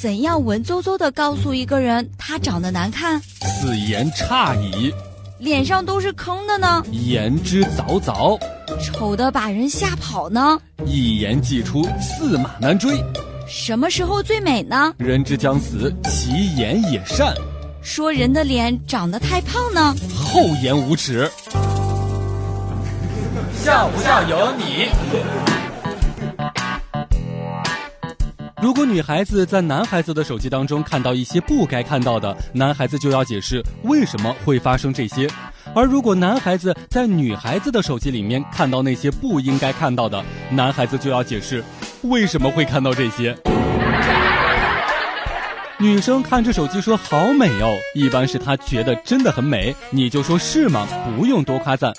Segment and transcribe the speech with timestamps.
[0.00, 3.20] 怎样文绉绉的告诉一个人他长得难看？
[3.42, 4.90] 此言差矣。
[5.38, 6.82] 脸上都是坑的呢？
[6.90, 8.40] 言之凿凿。
[8.82, 10.58] 丑的把人吓跑呢？
[10.86, 12.98] 一言既出，驷马难追。
[13.46, 14.94] 什么时候最美呢？
[14.96, 17.34] 人之将死，其言也善。
[17.82, 19.94] 说人的脸长得太胖呢？
[20.14, 21.30] 厚颜无耻。
[23.62, 25.49] 笑不笑由你。
[28.62, 35.26] 如果女孩子在男孩子的手机当中看到一些不该看到的，男孩子就要解释为什么会发生这些；
[35.74, 41.64] 而如果男孩子在女孩子的手机里面看到那些不应该看到的，男孩子就要解释
[42.02, 43.34] 为什么会看到这些。
[45.78, 50.86] 女生看着手机说好美哦，一般是她觉得真的很美，你就说是吗？
[51.16, 51.90] 不用多夸赞。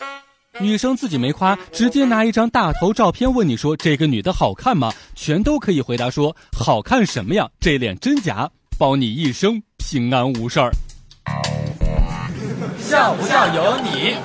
[0.62, 7.50] 女生自己没夸，直接拿一张大头照片问你说：“这个女的好看吗？”全都可以回答说：“好看什么呀？
[7.60, 10.72] 这脸真假，保你一生平安无事儿。”
[12.80, 14.16] 笑不笑由你。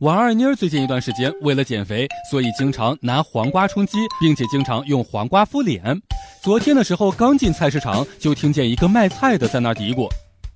[0.00, 6.00] 王二妮儿最近一段时间为了减肥，所以经常拿黄瓜充饥，并且经常用黄瓜敷脸。
[6.42, 10.08] 昨天的时候刚进菜市场，就听见一个卖菜的在那嘀咕。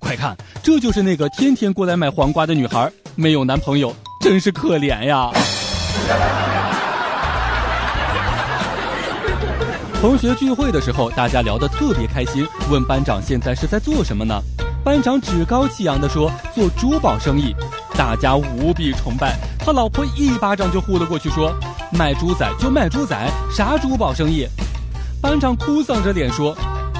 [0.05, 5.31] 快看，这就是那个天天过来买黄瓜的女孩，没有男朋友，真是可怜呀。
[9.99, 14.39] 同学聚会的时候，大家聊得特别开心，问班长现在是在做什么呢？
[14.83, 17.55] 班长趾高气扬地说：“做珠宝生意。”
[17.97, 21.51] 大家无比崇拜，他老婆一巴掌就呼了过去，说
[21.91, 23.17] ：“卖猪仔就卖猪仔，
[23.51, 24.45] 啥珠宝生意？”
[25.19, 26.55] 班长哭丧着脸说。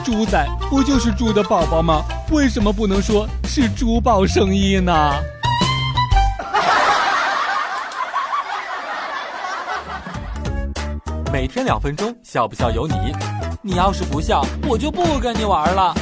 [0.06, 2.04] 猪仔不就是猪的宝宝吗？
[2.30, 4.94] 为什么不能说是珠宝生意呢？
[11.34, 12.94] 每天两分钟，笑不笑由你。
[13.64, 15.96] 你要是不笑，我就不跟你玩了。